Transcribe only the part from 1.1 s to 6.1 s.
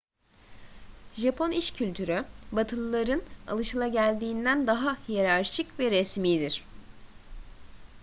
japon iş kültürü batılıların alışageldiğinden daha hiyerarşik ve